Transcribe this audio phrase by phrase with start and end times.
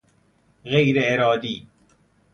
[0.65, 1.65] غیرارادی